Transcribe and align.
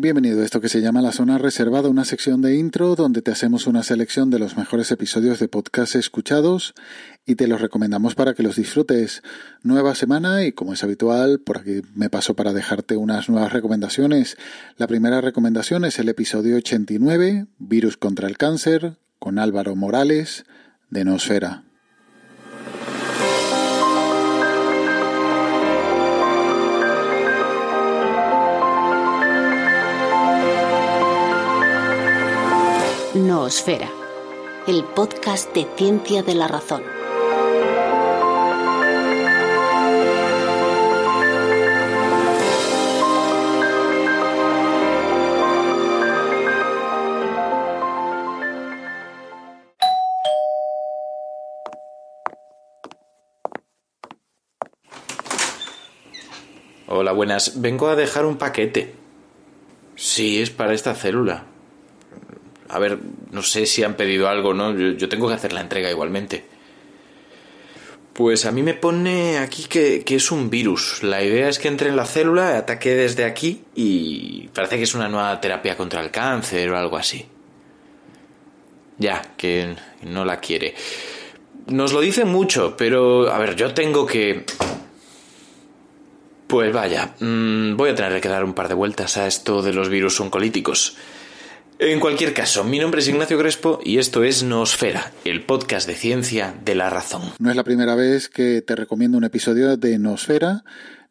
Bienvenido 0.00 0.42
a 0.42 0.44
esto 0.44 0.60
que 0.60 0.68
se 0.68 0.80
llama 0.80 1.02
La 1.02 1.10
Zona 1.10 1.38
Reservada, 1.38 1.88
una 1.88 2.04
sección 2.04 2.40
de 2.40 2.54
intro 2.54 2.94
donde 2.94 3.20
te 3.20 3.32
hacemos 3.32 3.66
una 3.66 3.82
selección 3.82 4.30
de 4.30 4.38
los 4.38 4.56
mejores 4.56 4.92
episodios 4.92 5.40
de 5.40 5.48
podcast 5.48 5.96
escuchados 5.96 6.74
y 7.26 7.34
te 7.34 7.48
los 7.48 7.60
recomendamos 7.60 8.14
para 8.14 8.34
que 8.34 8.44
los 8.44 8.54
disfrutes. 8.54 9.24
Nueva 9.64 9.96
semana 9.96 10.44
y 10.44 10.52
como 10.52 10.72
es 10.72 10.84
habitual, 10.84 11.40
por 11.40 11.58
aquí 11.58 11.82
me 11.96 12.10
paso 12.10 12.36
para 12.36 12.52
dejarte 12.52 12.96
unas 12.96 13.28
nuevas 13.28 13.52
recomendaciones. 13.52 14.36
La 14.76 14.86
primera 14.86 15.20
recomendación 15.20 15.84
es 15.84 15.98
el 15.98 16.08
episodio 16.08 16.54
89, 16.58 17.46
Virus 17.58 17.96
contra 17.96 18.28
el 18.28 18.38
Cáncer, 18.38 18.98
con 19.18 19.40
Álvaro 19.40 19.74
Morales, 19.74 20.44
de 20.90 21.04
Nosfera. 21.04 21.67
El 34.66 34.82
podcast 34.82 35.54
de 35.54 35.66
ciencia 35.76 36.22
de 36.22 36.34
la 36.34 36.48
razón. 36.48 36.82
Hola, 56.86 57.12
buenas. 57.12 57.60
Vengo 57.60 57.88
a 57.88 57.96
dejar 57.96 58.24
un 58.24 58.38
paquete. 58.38 58.94
Sí, 59.94 60.40
es 60.40 60.48
para 60.48 60.72
esta 60.72 60.94
célula. 60.94 61.57
A 62.68 62.78
ver, 62.78 62.98
no 63.30 63.42
sé 63.42 63.66
si 63.66 63.82
han 63.82 63.94
pedido 63.94 64.28
algo, 64.28 64.54
¿no? 64.54 64.76
Yo, 64.76 65.08
tengo 65.08 65.28
que 65.28 65.34
hacer 65.34 65.52
la 65.52 65.60
entrega 65.60 65.90
igualmente. 65.90 66.44
Pues 68.12 68.46
a 68.46 68.52
mí 68.52 68.62
me 68.62 68.74
pone 68.74 69.38
aquí 69.38 69.64
que, 69.64 70.02
que, 70.04 70.16
es 70.16 70.30
un 70.30 70.50
virus. 70.50 71.02
La 71.02 71.22
idea 71.22 71.48
es 71.48 71.58
que 71.58 71.68
entre 71.68 71.88
en 71.88 71.96
la 71.96 72.04
célula, 72.04 72.58
ataque 72.58 72.94
desde 72.94 73.24
aquí 73.24 73.62
y 73.74 74.48
parece 74.48 74.76
que 74.76 74.82
es 74.82 74.94
una 74.94 75.08
nueva 75.08 75.40
terapia 75.40 75.76
contra 75.76 76.02
el 76.02 76.10
cáncer 76.10 76.70
o 76.70 76.76
algo 76.76 76.96
así. 76.96 77.26
Ya, 78.98 79.22
que 79.36 79.76
no 80.02 80.24
la 80.24 80.40
quiere. 80.40 80.74
Nos 81.68 81.92
lo 81.92 82.00
dicen 82.00 82.28
mucho, 82.28 82.76
pero 82.76 83.30
a 83.30 83.38
ver, 83.38 83.54
yo 83.54 83.72
tengo 83.72 84.04
que... 84.06 84.44
Pues 86.46 86.72
vaya, 86.72 87.14
mm, 87.20 87.76
voy 87.76 87.90
a 87.90 87.94
tener 87.94 88.20
que 88.20 88.28
dar 88.28 88.42
un 88.42 88.54
par 88.54 88.68
de 88.68 88.74
vueltas 88.74 89.18
a 89.18 89.26
esto 89.26 89.60
de 89.62 89.74
los 89.74 89.90
virus 89.90 90.18
oncolíticos. 90.18 90.96
En 91.80 92.00
cualquier 92.00 92.34
caso, 92.34 92.64
mi 92.64 92.80
nombre 92.80 93.00
es 93.00 93.06
Ignacio 93.06 93.38
Crespo 93.38 93.78
y 93.84 93.98
esto 93.98 94.24
es 94.24 94.42
Nosfera, 94.42 95.12
el 95.24 95.44
podcast 95.44 95.86
de 95.86 95.94
ciencia 95.94 96.52
de 96.64 96.74
la 96.74 96.90
razón. 96.90 97.22
No 97.38 97.50
es 97.50 97.56
la 97.56 97.62
primera 97.62 97.94
vez 97.94 98.28
que 98.28 98.62
te 98.62 98.74
recomiendo 98.74 99.16
un 99.16 99.22
episodio 99.22 99.76
de 99.76 99.96
Nosfera, 99.96 100.64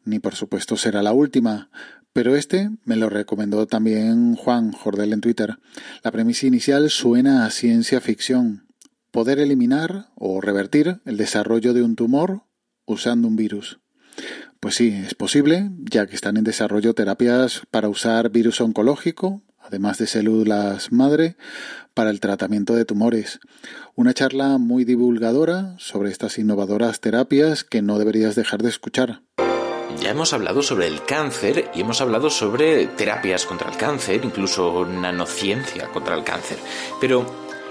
ni 0.04 0.18
por 0.18 0.34
supuesto 0.34 0.76
será 0.76 1.02
la 1.02 1.12
última, 1.12 1.70
pero 2.12 2.36
este 2.36 2.68
me 2.84 2.96
lo 2.96 3.08
recomendó 3.08 3.66
también 3.66 4.34
Juan 4.34 4.72
Jordel 4.72 5.14
en 5.14 5.22
Twitter. 5.22 5.58
La 6.02 6.12
premisa 6.12 6.46
inicial 6.46 6.90
suena 6.90 7.46
a 7.46 7.50
ciencia 7.50 8.02
ficción. 8.02 8.68
Poder 9.10 9.38
eliminar 9.38 10.10
o 10.16 10.42
revertir 10.42 11.00
el 11.06 11.16
desarrollo 11.16 11.72
de 11.72 11.82
un 11.82 11.96
tumor 11.96 12.42
usando 12.84 13.26
un 13.26 13.36
virus. 13.36 13.80
Pues 14.60 14.74
sí, 14.74 14.88
es 14.88 15.14
posible, 15.14 15.70
ya 15.78 16.06
que 16.06 16.14
están 16.14 16.36
en 16.36 16.44
desarrollo 16.44 16.92
terapias 16.92 17.62
para 17.70 17.88
usar 17.88 18.28
virus 18.28 18.60
oncológico 18.60 19.42
además 19.68 19.98
de 19.98 20.06
células 20.06 20.90
madre, 20.90 21.36
para 21.94 22.10
el 22.10 22.20
tratamiento 22.20 22.74
de 22.74 22.84
tumores. 22.84 23.38
Una 23.94 24.14
charla 24.14 24.58
muy 24.58 24.84
divulgadora 24.84 25.74
sobre 25.78 26.10
estas 26.10 26.38
innovadoras 26.38 27.00
terapias 27.00 27.64
que 27.64 27.82
no 27.82 27.98
deberías 27.98 28.34
dejar 28.34 28.62
de 28.62 28.70
escuchar. 28.70 29.22
Ya 30.00 30.10
hemos 30.10 30.32
hablado 30.32 30.62
sobre 30.62 30.86
el 30.86 31.04
cáncer 31.04 31.70
y 31.74 31.80
hemos 31.80 32.00
hablado 32.00 32.30
sobre 32.30 32.86
terapias 32.86 33.46
contra 33.46 33.70
el 33.70 33.76
cáncer, 33.76 34.24
incluso 34.24 34.86
nanociencia 34.86 35.88
contra 35.88 36.14
el 36.14 36.24
cáncer. 36.24 36.58
Pero 37.00 37.26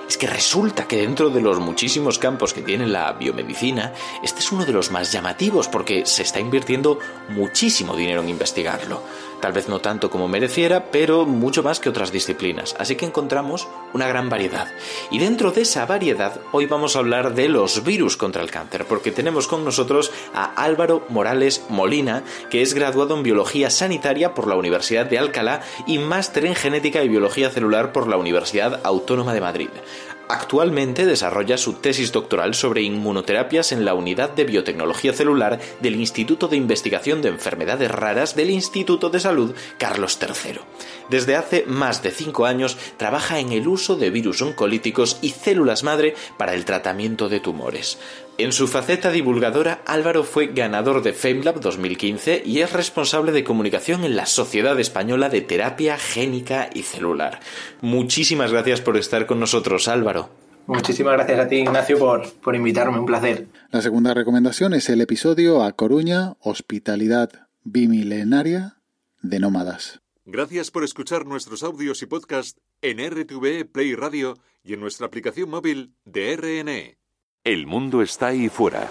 es 0.08 0.18
que 0.18 0.28
resulta 0.28 0.88
que 0.88 0.98
dentro 0.98 1.30
de 1.30 1.42
los 1.42 1.60
muchísimos 1.60 2.18
campos 2.18 2.54
que 2.54 2.62
tiene 2.62 2.88
la 2.88 3.12
biomedicina, 3.14 3.94
este 4.24 4.40
es 4.40 4.52
uno 4.52 4.66
de 4.66 4.72
los 4.72 4.90
más 4.90 5.12
llamativos 5.12 5.68
porque 5.68 6.06
se 6.06 6.24
está 6.24 6.40
invirtiendo 6.40 7.00
muchísimo 7.30 7.96
dinero 7.96 8.22
en 8.22 8.30
investigarlo. 8.30 9.04
Tal 9.42 9.54
vez 9.54 9.70
no 9.70 9.80
tanto 9.80 10.10
como 10.10 10.28
mereciera, 10.28 10.92
pero 10.92 11.26
mucho 11.26 11.62
más 11.62 11.80
que 11.80 11.90
otras 11.90 12.12
disciplinas. 12.12 12.76
Así 12.80 12.96
que 12.96 13.06
encontramos 13.06 13.68
una 13.94 14.08
gran 14.08 14.30
variedad. 14.30 14.68
Y 15.12 15.20
dentro 15.20 15.52
de 15.52 15.62
esa 15.62 15.86
variedad, 15.86 16.42
hoy 16.52 16.66
vamos 16.66 16.96
a 16.96 17.00
hablar 17.00 17.36
de 17.36 17.48
los 17.48 17.84
virus 17.84 18.18
contra 18.18 18.42
el 18.42 18.52
cáncer, 18.52 18.86
porque 18.86 19.12
tenemos 19.12 19.48
con 19.48 19.64
nosotros 19.64 20.12
a 20.34 20.46
Álvaro 20.62 21.06
Morales 21.10 21.64
Molina, 21.70 22.24
que 22.50 22.62
es 22.62 22.74
graduado 22.74 23.16
en 23.16 23.24
Biología 23.24 23.70
Sanitaria 23.70 24.34
por 24.34 24.48
la 24.48 24.56
Universidad 24.56 25.06
de 25.06 25.20
Alcalá 25.20 25.62
y 25.86 26.00
máster 26.00 26.46
en 26.46 26.56
Genética 26.56 27.04
y 27.04 27.10
Biología 27.10 27.50
Celular 27.50 27.92
por 27.92 28.08
la 28.08 28.18
Universidad 28.18 28.82
Autónoma 28.84 29.34
de 29.34 29.42
Madrid. 29.42 29.70
Actualmente 30.30 31.06
desarrolla 31.06 31.58
su 31.58 31.74
tesis 31.74 32.12
doctoral 32.12 32.54
sobre 32.54 32.82
inmunoterapias 32.82 33.72
en 33.72 33.86
la 33.86 33.94
Unidad 33.94 34.32
de 34.32 34.44
Biotecnología 34.44 35.14
Celular 35.14 35.60
del 35.80 35.96
Instituto 35.96 36.50
de 36.50 36.58
Investigación 36.58 37.22
de 37.22 37.30
Enfermedades 37.30 37.90
Raras 37.90 38.36
del 38.36 38.50
Instituto 38.50 39.10
de 39.10 39.22
Salud 39.22 39.56
Carlos 39.78 40.20
III. 40.22 40.60
Desde 41.10 41.38
hace 41.38 41.64
más 41.66 42.04
de 42.04 42.12
cinco 42.12 42.46
años 42.46 42.78
trabaja 42.98 43.40
en 43.40 43.54
el 43.54 43.70
uso 43.70 43.96
de 43.96 44.10
virus 44.10 44.42
oncolíticos 44.42 45.18
y 45.22 45.30
células 45.30 45.84
madre 45.84 46.14
para 46.38 46.54
el 46.54 46.66
tratamiento 46.66 47.30
de 47.30 47.40
tumores. 47.40 47.98
En 48.40 48.52
su 48.52 48.68
faceta 48.68 49.12
divulgadora, 49.12 49.82
Álvaro 49.88 50.24
fue 50.24 50.48
ganador 50.48 51.02
de 51.02 51.14
FameLab 51.14 51.60
2015 51.60 52.44
y 52.46 52.60
es 52.60 52.72
responsable 52.72 53.32
de 53.32 53.44
comunicación 53.44 54.04
en 54.04 54.16
la 54.16 54.28
Sociedad 54.28 54.80
Española 54.80 55.30
de 55.30 55.42
Terapia 55.42 55.98
Génica 55.98 56.70
y 56.72 56.84
Celular. 56.84 57.40
Muchísimas 57.82 58.52
gracias 58.52 58.80
por 58.80 58.96
estar 58.96 59.26
con 59.26 59.40
nosotros, 59.40 59.88
Álvaro. 59.88 60.30
Muchísimas 60.68 61.14
gracias 61.14 61.40
a 61.40 61.48
ti, 61.48 61.56
Ignacio, 61.56 61.98
por, 61.98 62.32
por 62.34 62.56
invitarme. 62.56 63.00
Un 63.00 63.08
placer. 63.08 63.48
La 63.72 63.82
segunda 63.82 64.14
recomendación 64.14 64.76
es 64.76 64.88
el 64.90 65.02
episodio 65.02 65.64
A 65.64 65.72
Coruña, 65.72 66.36
Hospitalidad 66.40 67.48
Bimilenaria 67.64 68.78
de 69.24 69.40
Nómadas. 69.40 70.02
Gracias 70.26 70.70
por 70.70 70.84
escuchar 70.84 71.26
nuestros 71.26 71.64
audios 71.64 72.04
y 72.04 72.06
podcasts 72.06 72.62
en 72.84 73.00
RTV 73.00 73.66
Play 73.72 73.96
Radio 73.96 74.38
y 74.64 74.74
en 74.74 74.82
nuestra 74.82 75.08
aplicación 75.08 75.50
móvil 75.50 75.96
de 76.06 76.36
RNE. 76.36 76.98
El 77.48 77.66
mundo 77.66 78.02
está 78.02 78.28
ahí 78.28 78.50
fuera. 78.50 78.90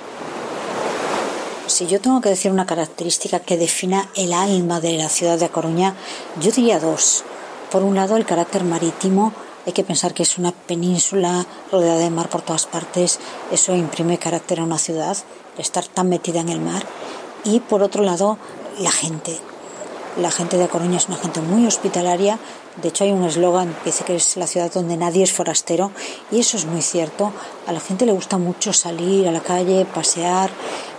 Si 1.67 1.87
yo 1.87 2.01
tengo 2.01 2.23
que 2.23 2.31
decir 2.31 2.51
una 2.51 2.65
característica 2.65 3.41
que 3.41 3.59
defina 3.59 4.09
el 4.15 4.33
alma 4.33 4.81
de 4.81 4.97
la 4.97 5.11
ciudad 5.11 5.39
de 5.39 5.51
Coruña, 5.51 5.95
yo 6.41 6.51
diría 6.51 6.81
dos. 6.81 7.23
Por 7.71 7.83
un 7.83 7.97
lado, 7.97 8.17
el 8.17 8.25
carácter 8.25 8.65
marítimo. 8.65 9.35
Hay 9.67 9.75
que 9.75 9.85
pensar 9.85 10.15
que 10.15 10.23
es 10.23 10.39
una 10.39 10.53
península 10.53 11.45
rodeada 11.71 11.99
de 11.99 12.09
mar 12.09 12.31
por 12.31 12.41
todas 12.41 12.65
partes. 12.65 13.21
Eso 13.53 13.77
imprime 13.77 14.17
carácter 14.17 14.61
a 14.61 14.65
una 14.65 14.79
ciudad, 14.79 15.19
estar 15.59 15.87
tan 15.87 16.09
metida 16.09 16.41
en 16.41 16.49
el 16.49 16.61
mar. 16.61 16.83
Y 17.45 17.61
por 17.61 17.83
otro 17.83 18.05
lado, 18.05 18.39
la 18.79 18.91
gente. 18.91 19.39
La 20.19 20.31
gente 20.31 20.57
de 20.57 20.67
Coruña 20.67 20.97
es 20.97 21.09
una 21.09 21.19
gente 21.19 21.43
muy 21.43 21.67
hospitalaria. 21.67 22.39
De 22.81 22.89
hecho, 22.89 23.05
hay 23.05 23.13
un 23.13 23.25
eslogan 23.25 23.75
que 23.85 23.91
dice 23.91 24.03
que 24.05 24.17
es 24.17 24.39
la 24.39 24.47
ciudad 24.47 24.73
donde 24.73 24.97
nadie 24.97 25.23
es 25.23 25.33
forastero. 25.33 25.91
Y 26.33 26.41
eso 26.41 26.57
es 26.57 26.65
muy 26.65 26.81
cierto. 26.81 27.33
A 27.67 27.73
la 27.73 27.81
gente 27.81 28.07
le 28.07 28.13
gusta 28.13 28.39
mucho 28.39 28.73
salir 28.73 29.29
a 29.29 29.33
la 29.33 29.41
calle, 29.41 29.85
pasear. 29.85 30.51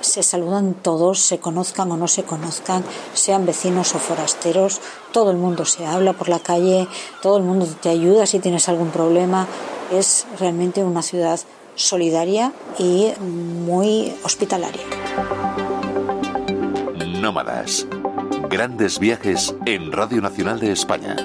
Se 0.01 0.21
saludan 0.21 0.75
todos, 0.75 1.19
se 1.19 1.39
conozcan 1.39 1.91
o 1.91 1.97
no 1.97 2.07
se 2.07 2.24
conozcan, 2.24 2.83
sean 3.15 3.47
vecinos 3.47 3.95
o 3.95 4.00
forasteros. 4.00 4.81
Todo 5.12 5.31
el 5.31 5.38
mundo 5.38 5.65
se 5.65 5.83
habla 5.83 6.13
por 6.13 6.30
la 6.30 6.39
calle. 6.39 6.88
Todo 7.24 7.38
el 7.38 7.44
mundo 7.44 7.65
te 7.81 7.89
ayuda 7.89 8.27
si 8.27 8.38
tienes 8.38 8.69
algún 8.69 8.91
problema. 8.91 9.47
Es 9.91 10.27
realmente 10.39 10.83
una 10.83 11.01
ciudad 11.01 11.39
solidaria 11.74 12.53
y 12.77 13.13
muy 13.19 14.13
hospitalaria. 14.24 14.83
Nómadas. 17.19 17.88
Grandes 18.49 18.97
viajes 18.97 19.53
en 19.65 19.91
Radio 19.91 20.21
Nacional 20.21 20.59
de 20.61 20.71
España. 20.71 21.17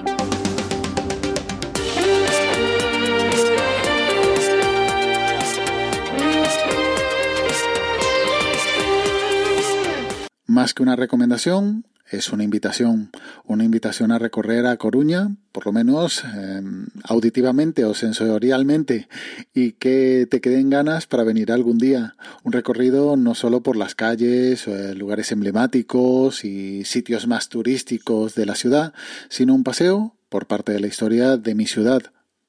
Más 10.47 10.75
que 10.75 10.83
una 10.83 10.97
recomendación, 10.97 11.87
es 12.13 12.33
una 12.33 12.45
invitación, 12.45 13.11
una 13.45 13.65
invitación 13.65 14.13
a 14.13 14.19
recorrer 14.19 14.67
a 14.67 14.77
Coruña, 14.77 15.35
por 15.51 15.67
lo 15.67 15.73
menos 15.73 16.23
em, 16.25 16.87
auditivamente 17.05 17.85
o 17.85 17.95
sensorialmente, 17.95 19.09
y 19.55 19.73
que 19.73 20.27
te 20.31 20.41
queden 20.41 20.71
ganas 20.71 21.07
para 21.07 21.25
venir 21.25 21.51
algún 21.51 21.79
día. 21.79 22.15
Un 22.45 22.53
recorrido 22.53 23.17
no 23.17 23.35
solo 23.35 23.63
por 23.63 23.77
las 23.77 23.95
calles, 23.95 24.69
eh, 24.69 24.95
lugares 24.95 25.33
emblemáticos 25.33 26.45
y 26.45 26.85
sitios 26.85 27.27
más 27.27 27.49
turísticos 27.49 28.35
de 28.35 28.47
la 28.47 28.55
ciudad, 28.55 28.93
sino 29.29 29.55
un 29.55 29.65
paseo 29.65 30.17
por 30.29 30.47
parte 30.47 30.73
de 30.73 30.81
la 30.81 30.87
historia 30.87 31.37
de 31.37 31.55
mi 31.55 31.67
ciudad, 31.67 32.03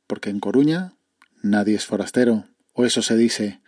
porque 0.07 0.29
en 0.29 0.39
Coruña 0.39 0.93
nadie 1.41 1.75
es 1.75 1.85
forastero, 1.85 2.45
o 2.73 2.85
eso 2.85 3.01
se 3.01 3.15
dice. 3.15 3.61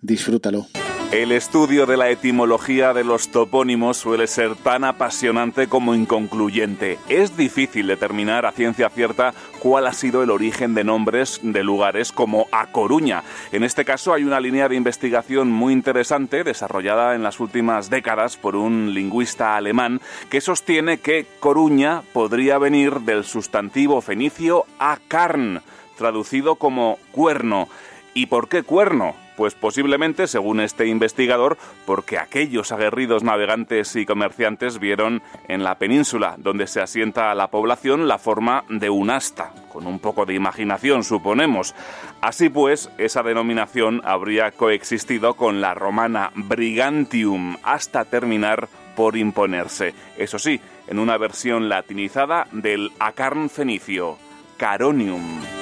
Disfrútalo. 0.00 0.66
El 1.12 1.30
estudio 1.30 1.84
de 1.84 1.98
la 1.98 2.08
etimología 2.08 2.94
de 2.94 3.04
los 3.04 3.28
topónimos 3.28 3.98
suele 3.98 4.26
ser 4.26 4.56
tan 4.56 4.82
apasionante 4.82 5.68
como 5.68 5.94
inconcluyente. 5.94 6.98
Es 7.06 7.36
difícil 7.36 7.86
determinar 7.86 8.46
a 8.46 8.52
ciencia 8.52 8.88
cierta 8.88 9.34
cuál 9.58 9.86
ha 9.86 9.92
sido 9.92 10.22
el 10.22 10.30
origen 10.30 10.72
de 10.74 10.84
nombres 10.84 11.38
de 11.42 11.62
lugares 11.64 12.12
como 12.12 12.46
A 12.50 12.72
Coruña. 12.72 13.24
En 13.52 13.62
este 13.62 13.84
caso 13.84 14.14
hay 14.14 14.24
una 14.24 14.40
línea 14.40 14.70
de 14.70 14.76
investigación 14.76 15.52
muy 15.52 15.74
interesante 15.74 16.44
desarrollada 16.44 17.14
en 17.14 17.22
las 17.22 17.40
últimas 17.40 17.90
décadas 17.90 18.38
por 18.38 18.56
un 18.56 18.94
lingüista 18.94 19.54
alemán 19.54 20.00
que 20.30 20.40
sostiene 20.40 21.00
que 21.00 21.26
Coruña 21.40 22.00
podría 22.14 22.56
venir 22.56 23.00
del 23.00 23.24
sustantivo 23.24 24.00
fenicio 24.00 24.64
a 24.78 24.96
carn, 25.08 25.60
traducido 25.98 26.54
como 26.54 26.98
cuerno. 27.10 27.68
¿Y 28.14 28.26
por 28.26 28.48
qué 28.48 28.62
cuerno? 28.62 29.14
Pues 29.36 29.54
posiblemente, 29.54 30.26
según 30.26 30.60
este 30.60 30.86
investigador, 30.86 31.56
porque 31.86 32.18
aquellos 32.18 32.70
aguerridos 32.70 33.22
navegantes 33.22 33.96
y 33.96 34.04
comerciantes 34.04 34.78
vieron 34.78 35.22
en 35.48 35.64
la 35.64 35.78
península 35.78 36.34
donde 36.36 36.66
se 36.66 36.82
asienta 36.82 37.34
la 37.34 37.48
población 37.48 38.08
la 38.08 38.18
forma 38.18 38.64
de 38.68 38.90
un 38.90 39.08
asta, 39.08 39.52
con 39.72 39.86
un 39.86 39.98
poco 39.98 40.26
de 40.26 40.34
imaginación, 40.34 41.02
suponemos. 41.02 41.74
Así 42.20 42.50
pues, 42.50 42.90
esa 42.98 43.22
denominación 43.22 44.02
habría 44.04 44.50
coexistido 44.50 45.34
con 45.34 45.62
la 45.62 45.72
romana 45.72 46.30
Brigantium 46.34 47.56
hasta 47.62 48.04
terminar 48.04 48.68
por 48.94 49.16
imponerse. 49.16 49.94
Eso 50.18 50.38
sí, 50.38 50.60
en 50.88 50.98
una 50.98 51.16
versión 51.16 51.70
latinizada 51.70 52.46
del 52.52 52.92
acarn 52.98 53.48
fenicio, 53.48 54.18
Caronium. 54.58 55.61